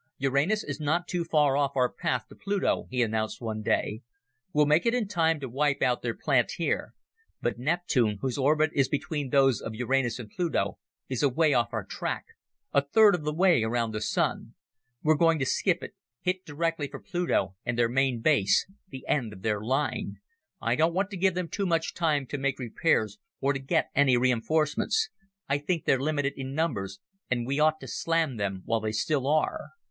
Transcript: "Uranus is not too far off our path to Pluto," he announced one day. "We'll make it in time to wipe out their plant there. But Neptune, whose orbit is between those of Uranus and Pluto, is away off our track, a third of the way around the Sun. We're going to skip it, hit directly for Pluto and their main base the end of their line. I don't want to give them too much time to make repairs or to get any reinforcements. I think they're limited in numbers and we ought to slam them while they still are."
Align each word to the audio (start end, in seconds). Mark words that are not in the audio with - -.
"Uranus 0.17 0.63
is 0.63 0.79
not 0.79 1.07
too 1.07 1.23
far 1.23 1.55
off 1.55 1.75
our 1.75 1.87
path 1.93 2.25
to 2.29 2.35
Pluto," 2.35 2.87
he 2.89 3.03
announced 3.03 3.39
one 3.39 3.61
day. 3.61 4.01
"We'll 4.51 4.65
make 4.65 4.87
it 4.87 4.95
in 4.95 5.07
time 5.07 5.39
to 5.41 5.47
wipe 5.47 5.83
out 5.83 6.01
their 6.01 6.15
plant 6.15 6.51
there. 6.57 6.95
But 7.39 7.59
Neptune, 7.59 8.17
whose 8.19 8.35
orbit 8.35 8.71
is 8.73 8.89
between 8.89 9.29
those 9.29 9.61
of 9.61 9.75
Uranus 9.75 10.17
and 10.17 10.27
Pluto, 10.31 10.79
is 11.07 11.21
away 11.21 11.53
off 11.53 11.69
our 11.71 11.83
track, 11.85 12.25
a 12.73 12.81
third 12.81 13.13
of 13.13 13.21
the 13.23 13.31
way 13.31 13.61
around 13.61 13.91
the 13.91 14.01
Sun. 14.01 14.55
We're 15.03 15.13
going 15.13 15.37
to 15.37 15.45
skip 15.45 15.83
it, 15.83 15.93
hit 16.21 16.45
directly 16.45 16.87
for 16.87 16.99
Pluto 16.99 17.53
and 17.63 17.77
their 17.77 17.87
main 17.87 18.21
base 18.21 18.65
the 18.89 19.05
end 19.07 19.31
of 19.31 19.43
their 19.43 19.61
line. 19.61 20.15
I 20.59 20.73
don't 20.75 20.95
want 20.95 21.11
to 21.11 21.15
give 21.15 21.35
them 21.35 21.47
too 21.47 21.67
much 21.67 21.93
time 21.93 22.25
to 22.25 22.39
make 22.39 22.57
repairs 22.57 23.19
or 23.39 23.53
to 23.53 23.59
get 23.59 23.91
any 23.93 24.17
reinforcements. 24.17 25.09
I 25.47 25.59
think 25.59 25.85
they're 25.85 26.01
limited 26.01 26.33
in 26.37 26.55
numbers 26.55 26.99
and 27.29 27.45
we 27.45 27.59
ought 27.59 27.79
to 27.81 27.87
slam 27.87 28.37
them 28.37 28.63
while 28.65 28.79
they 28.79 28.93
still 28.93 29.27
are." 29.27 29.73